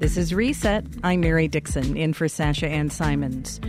[0.00, 0.86] This is Reset.
[1.04, 3.60] I'm Mary Dixon, in for Sasha Ann Simons.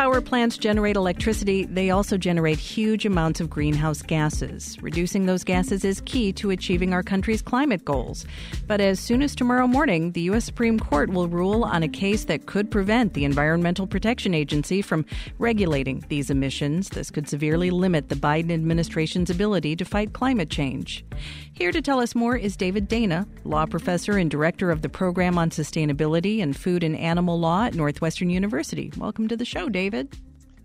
[0.00, 1.66] Power plants generate electricity.
[1.66, 4.78] They also generate huge amounts of greenhouse gases.
[4.80, 8.24] Reducing those gases is key to achieving our country's climate goals.
[8.66, 10.46] But as soon as tomorrow morning, the U.S.
[10.46, 15.04] Supreme Court will rule on a case that could prevent the Environmental Protection Agency from
[15.38, 16.88] regulating these emissions.
[16.88, 21.04] This could severely limit the Biden administration's ability to fight climate change.
[21.52, 25.36] Here to tell us more is David Dana, law professor and director of the program
[25.36, 28.90] on sustainability and Food and Animal Law at Northwestern University.
[28.96, 29.89] Welcome to the show, David.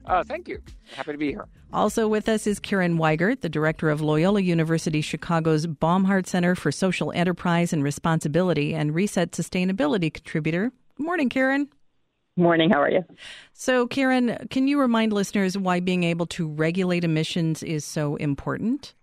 [0.05, 0.61] Uh, thank you.
[0.95, 1.47] Happy to be here.
[1.73, 6.71] Also with us is Karen Weigert, the director of Loyola University Chicago's Baumhart Center for
[6.71, 10.71] Social Enterprise and Responsibility and Reset Sustainability contributor.
[10.95, 11.67] Good morning, Karen.
[12.38, 12.70] Morning.
[12.70, 13.03] How are you?
[13.53, 18.93] So, Karen, can you remind listeners why being able to regulate emissions is so important?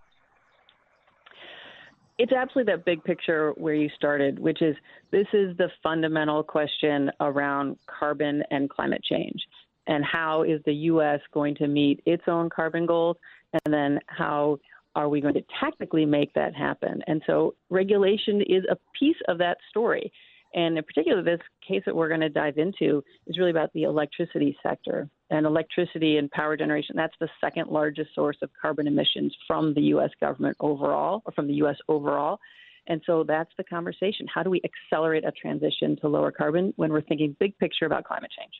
[2.18, 4.76] It's absolutely that big picture where you started, which is
[5.10, 9.40] this is the fundamental question around carbon and climate change.
[9.86, 11.20] And how is the U.S.
[11.32, 13.16] going to meet its own carbon goals?
[13.64, 14.58] And then how
[14.94, 17.02] are we going to technically make that happen?
[17.06, 20.12] And so regulation is a piece of that story.
[20.54, 23.84] And in particular, this case that we're going to dive into is really about the
[23.84, 25.08] electricity sector.
[25.30, 29.80] And electricity and power generation, that's the second largest source of carbon emissions from the
[29.82, 30.10] U.S.
[30.20, 31.76] government overall, or from the U.S.
[31.88, 32.38] overall.
[32.86, 34.26] And so that's the conversation.
[34.32, 38.04] How do we accelerate a transition to lower carbon when we're thinking big picture about
[38.04, 38.52] climate change?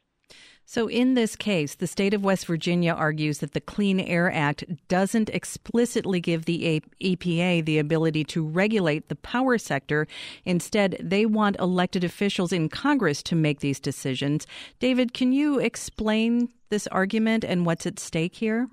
[0.65, 4.65] So, in this case, the state of West Virginia argues that the Clean Air Act
[4.89, 10.07] doesn't explicitly give the EPA the ability to regulate the power sector.
[10.45, 14.47] Instead, they want elected officials in Congress to make these decisions.
[14.79, 18.69] David, can you explain this argument and what's at stake here?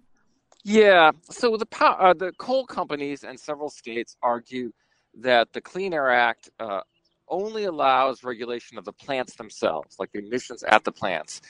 [0.64, 1.12] Yeah.
[1.30, 4.72] So, the, uh, the coal companies and several states argue
[5.16, 6.82] that the Clean Air Act uh,
[7.30, 11.42] only allows regulation of the plants themselves, like the emissions at the plants,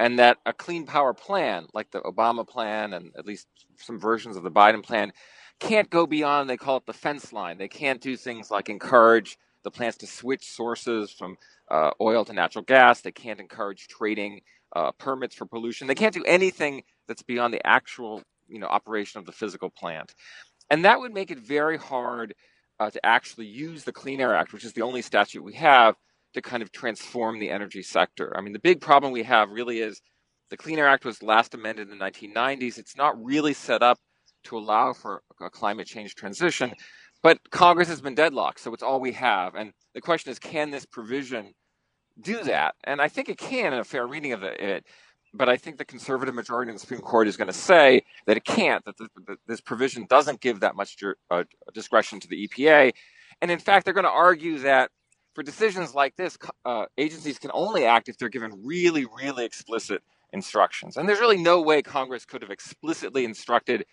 [0.00, 3.46] and that a clean power plan, like the Obama plan and at least
[3.78, 5.12] some versions of the Biden plan,
[5.60, 7.58] can't go beyond, they call it the fence line.
[7.58, 11.36] They can't do things like encourage the plants to switch sources from
[11.70, 13.00] uh, oil to natural gas.
[13.00, 14.42] They can't encourage trading
[14.76, 15.86] uh, permits for pollution.
[15.88, 20.14] They can't do anything that's beyond the actual you know, operation of the physical plant.
[20.70, 22.34] And that would make it very hard
[22.80, 25.96] uh, to actually use the Clean Air Act, which is the only statute we have
[26.34, 28.36] to kind of transform the energy sector.
[28.36, 30.00] I mean, the big problem we have really is
[30.50, 32.78] the Clean Air Act was last amended in the 1990s.
[32.78, 33.98] It's not really set up
[34.44, 36.72] to allow for a climate change transition,
[37.22, 39.54] but Congress has been deadlocked, so it's all we have.
[39.54, 41.54] And the question is, can this provision
[42.20, 42.74] do that?
[42.84, 44.84] And I think it can in a fair reading of it
[45.34, 48.36] but I think the conservative majority in the Supreme Court is going to say that
[48.36, 50.96] it can't, that, the, this provision doesn't give that much
[51.30, 52.92] uh, discretion to the EPA.
[53.40, 54.90] And in fact, they're going to argue that
[55.34, 60.02] for decisions like this, uh, agencies can only act if they're given really, really explicit
[60.32, 60.96] instructions.
[60.96, 63.84] And there's really no way Congress could have explicitly instructed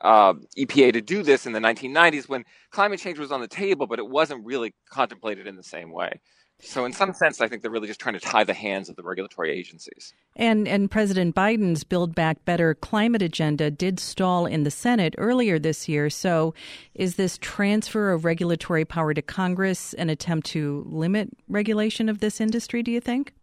[0.00, 3.86] uh, EPA to do this in the 1990s when climate change was on the table,
[3.86, 6.20] but it wasn't really contemplated in the same way.
[6.60, 8.96] So, in some sense, I think they're really just trying to tie the hands of
[8.96, 10.12] the regulatory agencies.
[10.34, 15.60] And and President Biden's Build Back Better climate agenda did stall in the Senate earlier
[15.60, 16.10] this year.
[16.10, 16.54] So,
[16.94, 22.40] is this transfer of regulatory power to Congress an attempt to limit regulation of this
[22.40, 22.82] industry?
[22.82, 23.34] Do you think?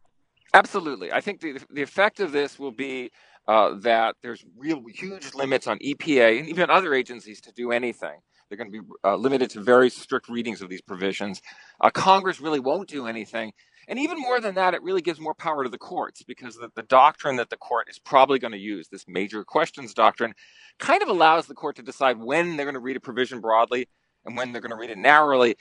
[0.54, 1.14] Absolutely.
[1.14, 3.12] I think the the effect of this will be
[3.48, 8.20] uh, that there's real huge limits on EPA and even other agencies to do anything.
[8.50, 11.42] They're going to be uh, limited to very strict readings of these provisions.
[11.82, 13.54] Uh, Congress really won't do anything.
[13.88, 16.70] And even more than that, it really gives more power to the courts because the,
[16.76, 20.34] the doctrine that the court is probably going to use, this major questions doctrine,
[20.80, 23.88] kind of allows the court to decide when they're going to read a provision broadly
[24.26, 25.56] and when they're going to read it narrowly.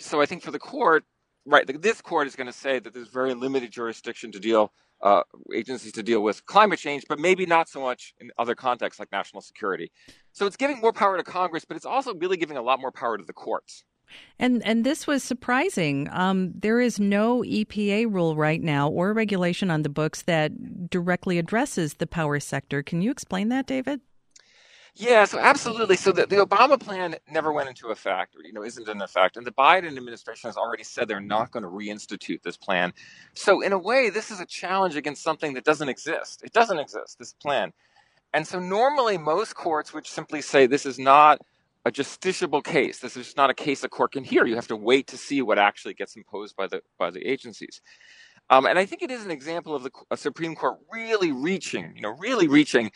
[0.00, 1.04] So I think for the court,
[1.46, 5.22] right, this court is going to say that there's very limited jurisdiction to deal uh,
[5.54, 9.12] agencies to deal with climate change, but maybe not so much in other contexts like
[9.12, 9.92] national security.
[10.32, 12.92] So it's giving more power to Congress, but it's also really giving a lot more
[12.92, 13.84] power to the courts.
[14.38, 16.08] And and this was surprising.
[16.10, 21.38] Um, there is no EPA rule right now or regulation on the books that directly
[21.38, 22.82] addresses the power sector.
[22.82, 24.00] Can you explain that, David?
[24.98, 25.96] Yeah, so absolutely.
[25.96, 29.36] So the, the Obama plan never went into effect, or you know, isn't in effect,
[29.36, 32.92] and the Biden administration has already said they're not going to reinstitute this plan.
[33.34, 36.42] So in a way, this is a challenge against something that doesn't exist.
[36.44, 37.18] It doesn't exist.
[37.18, 37.72] This plan,
[38.34, 41.40] and so normally most courts would simply say this is not
[41.86, 42.98] a justiciable case.
[42.98, 44.46] This is just not a case a court can hear.
[44.46, 47.80] You have to wait to see what actually gets imposed by the by the agencies.
[48.50, 52.02] Um, and I think it is an example of the Supreme Court really reaching, you
[52.02, 52.90] know, really reaching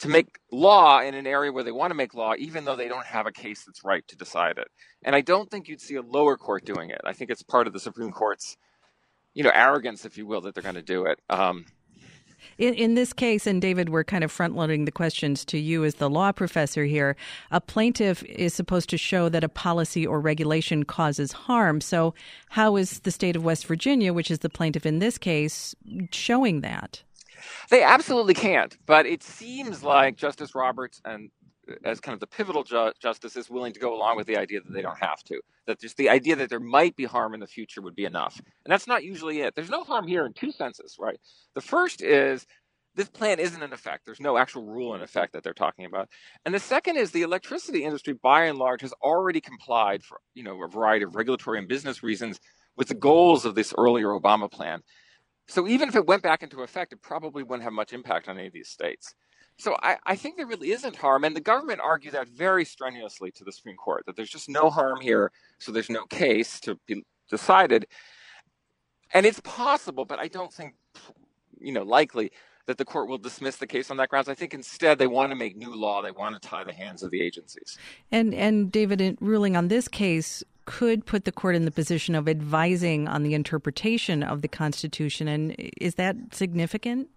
[0.00, 2.88] to make law in an area where they want to make law, even though they
[2.88, 4.68] don't have a case that's right to decide it.
[5.04, 7.00] And I don't think you'd see a lower court doing it.
[7.04, 8.56] I think it's part of the Supreme Court's
[9.34, 11.20] you know, arrogance, if you will, that they're going to do it.
[11.28, 11.66] Um,
[12.56, 15.84] in, in, this case, and David, we're kind of front loading the questions to you
[15.84, 17.16] as the law professor here.
[17.50, 21.80] A plaintiff is supposed to show that a policy or regulation causes harm.
[21.80, 22.14] So,
[22.50, 25.74] how is the state of West Virginia, which is the plaintiff in this case,
[26.12, 27.02] showing that?
[27.70, 28.76] They absolutely can't.
[28.86, 31.30] But it seems like Justice Roberts and
[31.70, 34.36] uh, as kind of the pivotal ju- justice is willing to go along with the
[34.36, 35.40] idea that they don't have to.
[35.66, 38.38] That just the idea that there might be harm in the future would be enough.
[38.64, 39.54] And that's not usually it.
[39.54, 41.18] There's no harm here in two senses, right?
[41.54, 42.46] The first is
[42.94, 44.04] this plan isn't in effect.
[44.04, 46.08] There's no actual rule in effect that they're talking about.
[46.44, 50.44] And the second is the electricity industry, by and large, has already complied for you
[50.44, 52.38] know a variety of regulatory and business reasons
[52.76, 54.80] with the goals of this earlier Obama plan.
[55.46, 58.38] So even if it went back into effect, it probably wouldn't have much impact on
[58.38, 59.14] any of these states.
[59.56, 63.30] So I, I, think there really isn't harm, and the government argued that very strenuously
[63.32, 66.78] to the Supreme Court that there's just no harm here, so there's no case to
[66.86, 67.86] be decided.
[69.12, 70.74] And it's possible, but I don't think,
[71.60, 72.32] you know, likely
[72.66, 74.28] that the court will dismiss the case on that grounds.
[74.28, 76.02] I think instead they want to make new law.
[76.02, 77.78] They want to tie the hands of the agencies.
[78.10, 82.14] And and David, in ruling on this case, could put the court in the position
[82.14, 85.28] of advising on the interpretation of the Constitution.
[85.28, 87.08] And is that significant?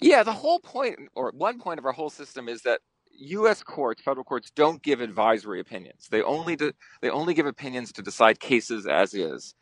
[0.00, 2.80] Yeah, the whole point, or one point of our whole system, is that
[3.18, 3.62] U.S.
[3.62, 6.08] courts, federal courts, don't give advisory opinions.
[6.10, 9.54] They only do, they only give opinions to decide cases as is,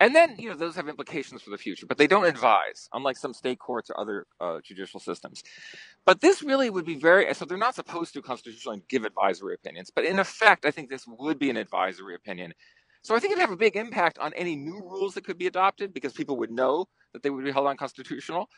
[0.00, 1.86] and then you know those have implications for the future.
[1.86, 5.44] But they don't advise, unlike some state courts or other uh, judicial systems.
[6.06, 9.90] But this really would be very so they're not supposed to constitutionally give advisory opinions.
[9.94, 12.54] But in effect, I think this would be an advisory opinion.
[13.02, 15.46] So I think it'd have a big impact on any new rules that could be
[15.46, 18.48] adopted because people would know that they would be held unconstitutional.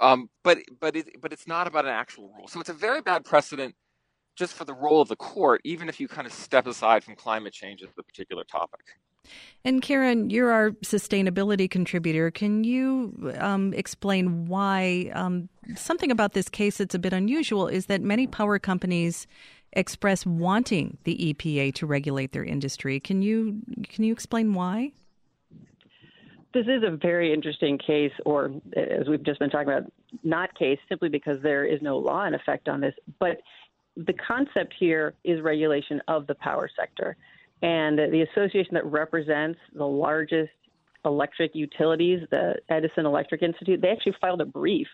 [0.00, 2.48] Um, but but it, but it's not about an actual rule.
[2.48, 3.74] So it's a very bad precedent
[4.36, 7.16] just for the role of the court, even if you kind of step aside from
[7.16, 8.80] climate change as the particular topic.
[9.64, 12.30] And Karen, you're our sustainability contributor.
[12.30, 17.86] Can you um, explain why um, something about this case that's a bit unusual is
[17.86, 19.26] that many power companies
[19.74, 23.00] express wanting the EPA to regulate their industry.
[23.00, 24.92] Can you can you explain why?
[26.54, 29.90] this is a very interesting case, or as we've just been talking about,
[30.22, 32.94] not case simply because there is no law in effect on this.
[33.18, 33.38] But
[33.96, 37.16] the concept here is regulation of the power sector.
[37.62, 40.50] And the association that represents the largest
[41.04, 44.86] electric utilities, the Edison Electric Institute, they actually filed a brief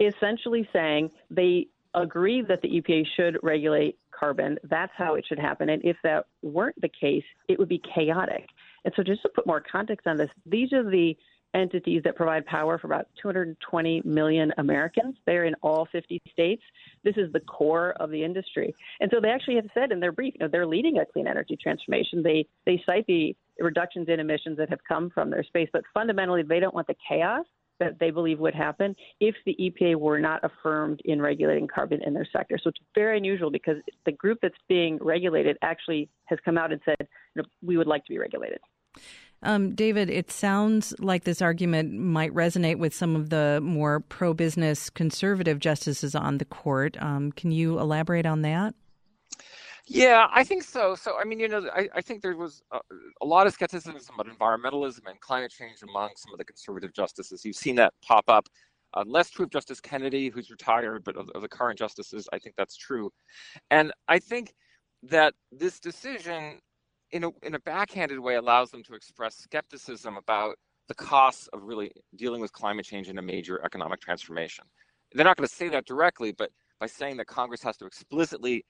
[0.00, 4.58] essentially saying they agree that the EPA should regulate carbon.
[4.64, 5.68] That's how it should happen.
[5.68, 8.48] And if that weren't the case, it would be chaotic.
[8.84, 11.16] And so, just to put more context on this, these are the
[11.54, 15.16] entities that provide power for about 220 million Americans.
[15.26, 16.62] They're in all 50 states.
[17.02, 18.74] This is the core of the industry.
[19.00, 21.26] And so they actually have said in their brief, you know, they're leading a clean
[21.26, 22.22] energy transformation.
[22.22, 26.42] They they cite the reductions in emissions that have come from their space, but fundamentally
[26.42, 27.44] they don't want the chaos
[27.80, 32.14] that they believe would happen if the EPA were not affirmed in regulating carbon in
[32.14, 32.58] their sector.
[32.62, 36.80] So it's very unusual because the group that's being regulated actually has come out and
[36.84, 38.60] said, you know, we would like to be regulated.
[39.42, 44.34] Um, David, it sounds like this argument might resonate with some of the more pro
[44.34, 46.96] business conservative justices on the court.
[47.00, 48.74] Um, can you elaborate on that?
[49.86, 50.94] Yeah, I think so.
[50.94, 52.78] So, I mean, you know, I, I think there was a,
[53.22, 57.44] a, lot of skepticism about environmentalism and climate change among some of the conservative justices.
[57.44, 58.46] You've seen that pop up.
[58.92, 62.38] Uh, less true of Justice Kennedy, who's retired, but of, of the current justices, I
[62.38, 63.12] think that's true.
[63.70, 64.52] And I think
[65.04, 66.60] that this decision,
[67.12, 70.56] in a, in a backhanded way, allows them to express skepticism about
[70.88, 74.64] the costs of really dealing with climate change in a major economic transformation.
[75.12, 78.64] They're not going to say that directly, but by saying that Congress has to explicitly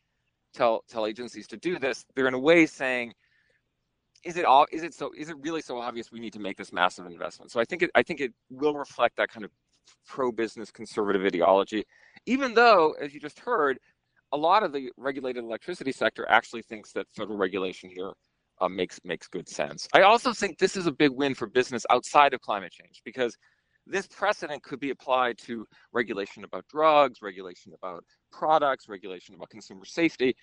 [0.53, 3.13] tell tell agencies to do this, they're in a way saying,
[4.25, 6.57] is it all is it so is it really so obvious we need to make
[6.57, 7.51] this massive investment?
[7.51, 9.51] So I think it I think it will reflect that kind of
[10.07, 11.85] pro business conservative ideology,
[12.27, 13.79] even though, as you just heard,
[14.33, 18.13] a lot of the regulated electricity sector actually thinks that federal regulation here
[18.61, 19.89] uh, makes makes good sense.
[19.93, 23.37] I also think this is a big win for business outside of climate change because
[23.87, 29.85] this precedent could be applied to regulation about drugs, regulation about products, regulation about consumer
[29.85, 30.37] safety.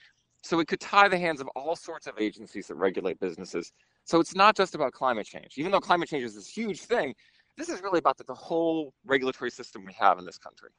[0.43, 3.71] So it could tie the hands of all sorts of agencies that regulate businesses.
[4.05, 5.53] So it's not just about climate change.
[5.57, 7.13] Even though climate change is this huge thing,
[7.57, 10.69] this is really about the, the whole regulatory system we have in this country.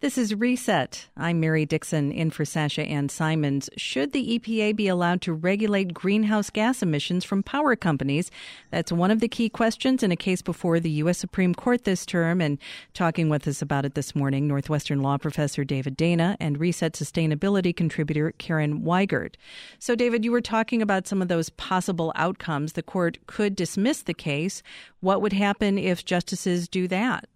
[0.00, 1.08] This is Reset.
[1.14, 3.68] I'm Mary Dixon in for Sasha Ann Simons.
[3.76, 8.30] Should the EPA be allowed to regulate greenhouse gas emissions from power companies?
[8.70, 11.18] That's one of the key questions in a case before the U.S.
[11.18, 12.40] Supreme Court this term.
[12.40, 12.56] And
[12.94, 17.76] talking with us about it this morning, Northwestern law professor David Dana and Reset sustainability
[17.76, 19.34] contributor Karen Weigert.
[19.80, 22.72] So, David, you were talking about some of those possible outcomes.
[22.72, 24.62] The court could dismiss the case.
[25.00, 27.28] What would happen if justices do that?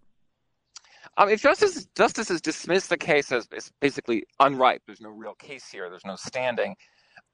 [1.19, 5.89] If justice, justices dismiss the case as, as basically unripe, there's no real case here,
[5.89, 6.75] there's no standing,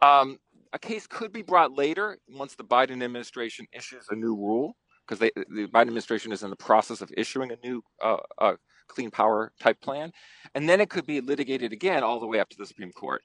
[0.03, 0.39] um,
[0.73, 5.19] a case could be brought later once the Biden administration issues a new rule, because
[5.19, 8.55] the Biden administration is in the process of issuing a new uh, uh,
[8.89, 10.13] clean power type plan,
[10.55, 13.23] and then it could be litigated again all the way up to the Supreme Court.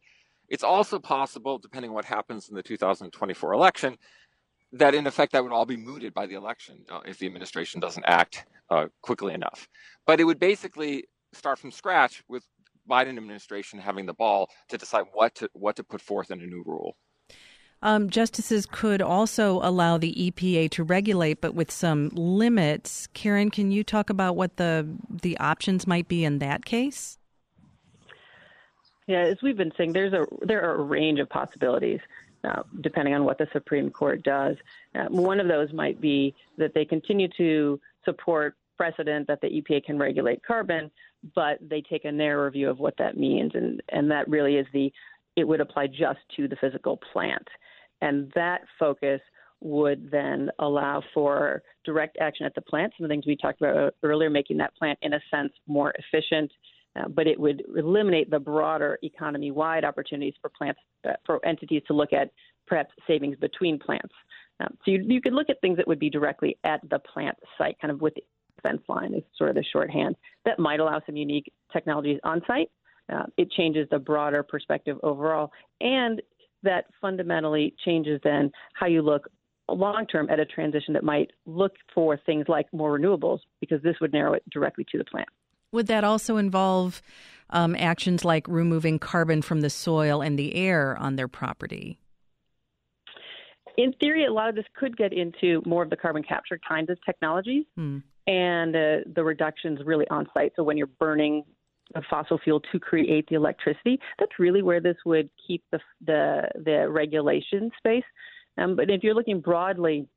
[0.47, 3.97] It's also possible, depending on what happens in the 2024 election,
[4.73, 7.79] that in effect that would all be mooted by the election uh, if the administration
[7.79, 9.67] doesn't act uh, quickly enough.
[10.05, 12.43] But it would basically start from scratch with
[12.89, 16.45] Biden administration having the ball to decide what to what to put forth in a
[16.45, 16.95] new rule.
[17.81, 23.07] Um, justices could also allow the EPA to regulate, but with some limits.
[23.13, 27.17] Karen, can you talk about what the the options might be in that case?
[29.07, 31.99] Yeah, as we've been saying, there's a there are a range of possibilities.
[32.45, 34.55] Uh, depending on what the Supreme Court does.
[34.93, 39.83] Uh, one of those might be that they continue to support precedent that the EPA
[39.83, 40.91] can regulate carbon,
[41.33, 44.67] but they take a narrow view of what that means, and and that really is
[44.73, 44.91] the
[45.35, 47.47] it would apply just to the physical plant,
[48.01, 49.21] and that focus
[49.61, 52.93] would then allow for direct action at the plant.
[52.97, 55.93] Some of the things we talked about earlier, making that plant in a sense more
[55.97, 56.51] efficient,
[56.95, 61.93] uh, but it would eliminate the broader economy-wide opportunities for plants uh, for entities to
[61.93, 62.31] look at
[62.67, 64.13] perhaps savings between plants.
[64.59, 67.37] Um, so you, you could look at things that would be directly at the plant
[67.57, 68.23] site, kind of with the
[68.63, 70.15] fence line is sort of the shorthand.
[70.45, 72.71] That might allow some unique technologies on site.
[73.11, 76.21] Uh, it changes the broader perspective overall, and
[76.63, 79.29] that fundamentally changes then how you look
[79.69, 83.95] long term at a transition that might look for things like more renewables, because this
[84.01, 85.27] would narrow it directly to the plant.
[85.75, 87.01] Would that also involve
[87.49, 91.99] um, actions like removing carbon from the soil and the air on their property?
[93.77, 96.89] In theory, a lot of this could get into more of the carbon capture kinds
[96.89, 97.97] of technologies, hmm.
[98.25, 98.79] and uh,
[99.15, 100.53] the reductions really on site.
[100.55, 101.43] So when you're burning
[101.93, 106.47] a fossil fuel to create the electricity, that's really where this would keep the the,
[106.63, 108.05] the regulation space.
[108.57, 110.07] Um, but if you're looking broadly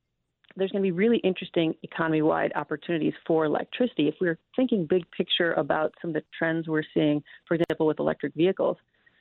[0.59, 4.09] there's going to be really interesting economy wide opportunities for electricity.
[4.09, 8.00] If we're thinking big picture about some of the trends we're seeing, for example, with
[8.00, 8.77] electric vehicles,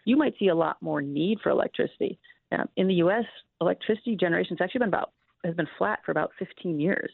[0.05, 2.17] you might see a lot more need for electricity.
[2.77, 3.25] In the U.S.,
[3.59, 5.11] electricity generation has actually been about
[5.43, 7.11] has been flat for about 15 years.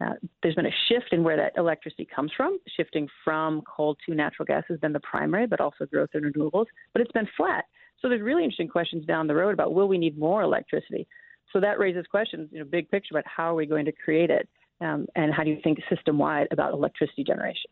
[0.00, 2.58] Uh, there's been a shift in where that electricity comes from.
[2.76, 6.66] Shifting from coal to natural gas has been the primary, but also growth in renewables.
[6.92, 7.64] But it's been flat.
[8.00, 11.06] So there's really interesting questions down the road about will we need more electricity?
[11.54, 14.28] So that raises questions, you know, big picture about how are we going to create
[14.28, 14.48] it,
[14.80, 17.70] um, and how do you think system wide about electricity generation?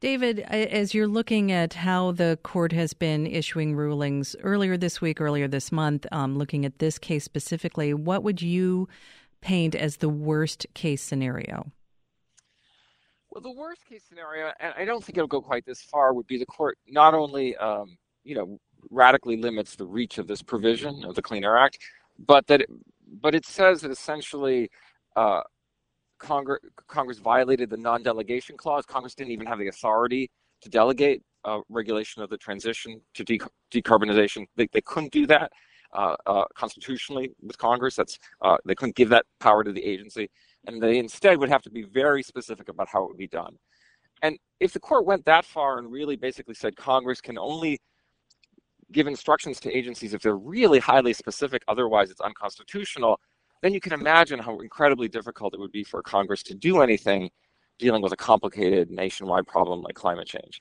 [0.00, 5.22] David, as you're looking at how the court has been issuing rulings earlier this week,
[5.22, 8.88] earlier this month, um, looking at this case specifically, what would you
[9.40, 11.72] paint as the worst case scenario?
[13.30, 16.26] Well, the worst case scenario, and I don't think it'll go quite this far, would
[16.26, 18.58] be the court not only, um, you know,
[18.90, 21.78] radically limits the reach of this provision of the Clean Air Act,
[22.26, 22.70] but that it,
[23.20, 24.70] but it says that essentially
[25.16, 25.42] uh,
[26.18, 28.86] Congress Congress violated the non-delegation clause.
[28.86, 30.30] Congress didn't even have the authority
[30.62, 33.40] to delegate uh, regulation of the transition to de-
[33.72, 34.46] decarbonization.
[34.56, 35.52] They, they couldn't do that
[35.92, 37.96] uh, uh constitutionally with Congress.
[37.96, 40.30] That's uh, they couldn't give that power to the agency,
[40.66, 43.56] and they instead would have to be very specific about how it would be done.
[44.22, 47.80] And if the court went that far and really basically said Congress can only
[48.92, 53.18] give instructions to agencies if they're really highly specific, otherwise it's unconstitutional,
[53.62, 57.30] then you can imagine how incredibly difficult it would be for Congress to do anything
[57.78, 60.60] dealing with a complicated nationwide problem like climate change.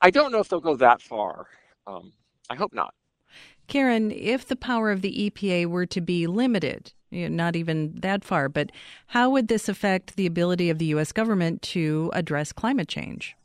[0.00, 1.46] I don't know if they'll go that far.
[1.86, 2.12] Um,
[2.48, 2.94] I hope not.
[3.66, 7.94] Karen, if the power of the EPA were to be limited, you know, not even
[8.00, 8.70] that far, but
[9.08, 11.12] how would this affect the ability of the U.S.
[11.12, 13.36] government to address climate change?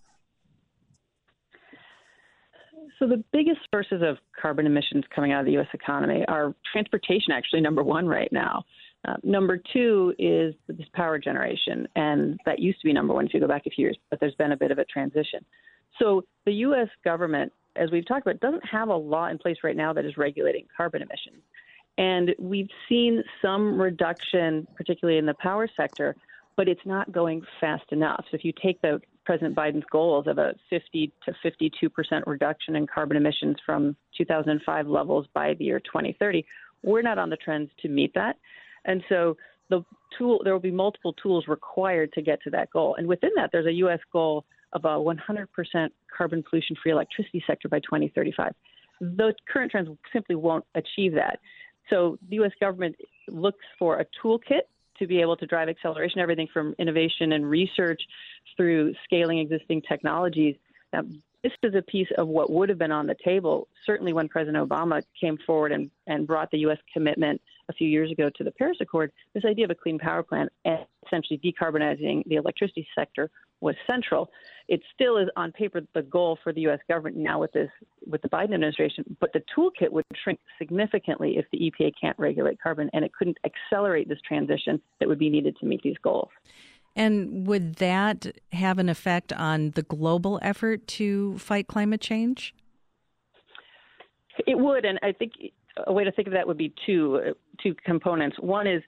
[2.99, 5.67] So the biggest sources of carbon emissions coming out of the U.S.
[5.73, 8.63] economy are transportation, actually number one right now.
[9.05, 13.33] Uh, number two is this power generation, and that used to be number one if
[13.33, 15.45] you go back a few years, but there's been a bit of a transition.
[15.99, 16.87] So the U.S.
[17.03, 20.17] government, as we've talked about, doesn't have a law in place right now that is
[20.17, 21.43] regulating carbon emissions.
[21.97, 26.15] And we've seen some reduction, particularly in the power sector,
[26.57, 28.25] but it's not going fast enough.
[28.31, 32.75] So if you take the President Biden's goals of a 50 to 52 percent reduction
[32.75, 36.45] in carbon emissions from 2005 levels by the year 2030.
[36.83, 38.37] We're not on the trends to meet that,
[38.85, 39.35] and so
[39.69, 39.83] the
[40.17, 42.95] tool there will be multiple tools required to get to that goal.
[42.97, 43.99] And within that, there's a U.S.
[44.13, 48.53] goal of a 100 percent carbon pollution-free electricity sector by 2035.
[49.01, 51.39] The current trends simply won't achieve that.
[51.89, 52.51] So the U.S.
[52.59, 52.95] government
[53.27, 54.61] looks for a toolkit
[54.99, 58.01] to be able to drive acceleration, everything from innovation and research
[58.55, 60.55] through scaling existing technologies.
[60.93, 64.27] Um, this is a piece of what would have been on the table, certainly when
[64.27, 66.79] President Obama came forward and, and brought the U.S.
[66.91, 69.11] commitment a few years ago to the Paris Accord.
[69.33, 73.29] This idea of a clean power plant and essentially decarbonizing the electricity sector
[73.61, 74.29] was central.
[74.67, 76.79] It still is on paper the goal for the U.S.
[76.87, 77.69] government now with this
[78.05, 82.61] with the Biden administration, but the toolkit would shrink significantly if the EPA can't regulate
[82.61, 86.29] carbon, and it couldn't accelerate this transition that would be needed to meet these goals.
[86.95, 92.53] And would that have an effect on the global effort to fight climate change?
[94.45, 95.33] It would, and I think
[95.87, 98.37] a way to think of that would be two two components.
[98.39, 98.81] One is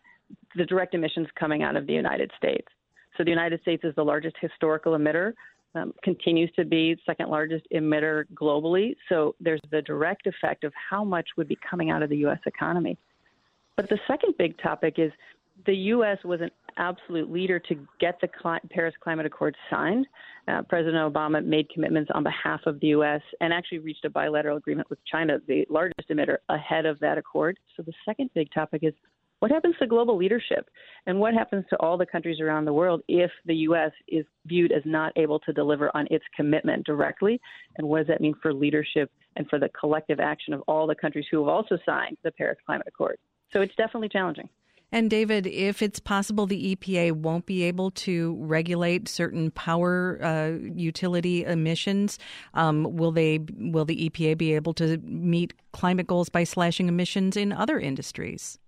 [0.56, 2.68] the direct emissions coming out of the United States.
[3.18, 5.34] So the United States is the largest historical emitter,
[5.76, 8.96] um, continues to be second largest emitter globally.
[9.10, 12.40] So there's the direct effect of how much would be coming out of the U.S.
[12.46, 12.98] economy.
[13.76, 15.12] But the second big topic is
[15.68, 16.18] the U.S.
[16.24, 18.28] was an absolute leader to get the
[18.72, 20.08] Paris Climate Accord signed.
[20.48, 23.22] Uh, President Obama made commitments on behalf of the U.S.
[23.42, 27.60] and actually reached a bilateral agreement with China, the largest emitter, ahead of that accord.
[27.76, 28.94] So the second big topic is
[29.40, 30.68] what happens to global leadership?
[31.06, 33.92] And what happens to all the countries around the world if the U.S.
[34.08, 37.40] is viewed as not able to deliver on its commitment directly?
[37.78, 40.96] And what does that mean for leadership and for the collective action of all the
[40.96, 43.18] countries who have also signed the Paris Climate Accord?
[43.54, 44.50] So it's definitely challenging.
[44.92, 50.52] And David, if it's possible the EPA won't be able to regulate certain power uh,
[50.76, 52.18] utility emissions,
[52.54, 53.40] um, will they?
[53.58, 58.60] Will the EPA be able to meet climate goals by slashing emissions in other industries?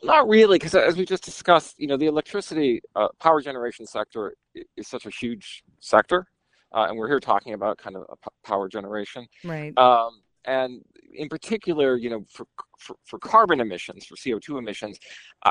[0.00, 3.86] Well, not really, because as we just discussed, you know, the electricity uh, power generation
[3.86, 4.34] sector
[4.76, 6.28] is such a huge sector,
[6.72, 8.06] uh, and we're here talking about kind of
[8.44, 9.76] power generation, right?
[9.76, 10.82] Um, and
[11.14, 12.46] in particular, you know, for,
[12.78, 14.98] for, for carbon emissions, for CO2 emissions,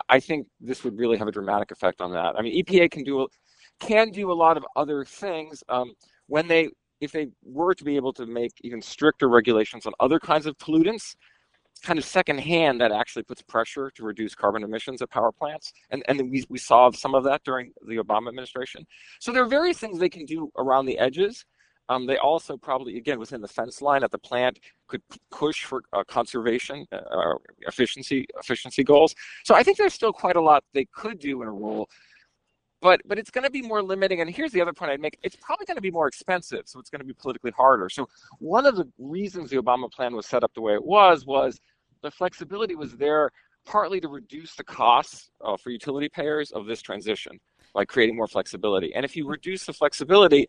[0.10, 2.36] I think this would really have a dramatic effect on that.
[2.38, 3.27] I mean, EPA can do
[3.80, 5.93] can do a lot of other things um,
[6.27, 10.19] when they if they were to be able to make even stricter regulations on other
[10.19, 11.15] kinds of pollutants,
[11.84, 15.73] kind of secondhand that actually puts pressure to reduce carbon emissions at power plants.
[15.89, 18.86] And, and we, we saw some of that during the Obama administration.
[19.19, 21.43] So there are various things they can do around the edges
[21.89, 25.84] um, they also probably, again, within the fence line at the plant, could push for
[25.94, 29.15] uh, conservation, uh, efficiency, efficiency goals.
[29.44, 31.89] So I think there's still quite a lot they could do in a rule,
[32.82, 34.22] but but it's going to be more limiting.
[34.22, 36.80] And here's the other point I'd make: it's probably going to be more expensive, so
[36.80, 37.89] it's going to be politically harder.
[37.89, 38.08] So
[38.39, 41.60] one of the reasons the Obama plan was set up the way it was was
[42.02, 43.32] the flexibility was there
[43.65, 47.39] partly to reduce the costs uh, for utility payers of this transition
[47.74, 48.94] by creating more flexibility.
[48.96, 50.48] And if you reduce the flexibility,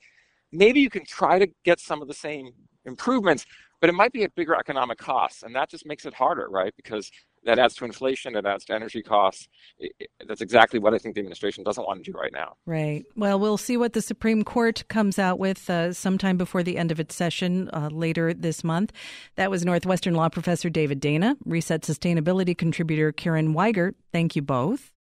[0.52, 2.52] maybe you can try to get some of the same
[2.84, 3.46] improvements,
[3.80, 6.72] but it might be at bigger economic costs, and that just makes it harder, right?
[6.76, 7.10] Because
[7.44, 9.48] that adds to inflation, it adds to energy costs.
[9.78, 12.54] It, it, that's exactly what I think the administration doesn't want to do right now.
[12.66, 13.04] Right.
[13.16, 16.92] Well, we'll see what the Supreme Court comes out with uh, sometime before the end
[16.92, 18.92] of its session uh, later this month.
[19.34, 23.94] That was Northwestern Law Professor David Dana, Reset Sustainability contributor Karen Weigert.
[24.12, 24.91] Thank you both.